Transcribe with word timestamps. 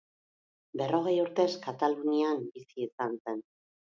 Berrogei 0.81 1.13
urtez 1.25 1.45
Katalunian 1.67 2.43
bizi 2.57 2.87
izan 2.87 3.17
zen. 3.27 3.45